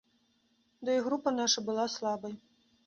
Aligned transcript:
Ды 0.89 0.95
і 1.01 1.03
група 1.09 1.35
наша 1.43 1.59
была 1.69 1.85
слабай. 1.99 2.33